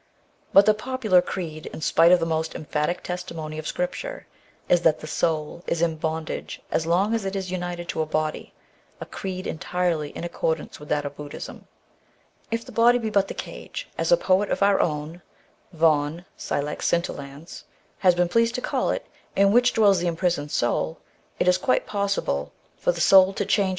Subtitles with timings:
[0.51, 4.25] But the popular creed, in spite of the most emphatic testimony of Scripture,
[4.67, 8.07] is that the soul is in bondage so long as it is united to a
[8.07, 8.51] body,
[8.99, 11.67] a creed entirely in accordance with that of Buddism.
[12.49, 15.21] If the body be but the cage, as a poet * of our own
[15.71, 15.77] has
[18.15, 19.05] been pleased to call it,
[19.35, 20.97] in which dwells the im prisoned soul,
[21.37, 23.35] it is quite possible for the soul to change * Vaughan, SUex Scintillans.
[23.35, 23.69] OBIGm OF THE WERE WOLF MYTH.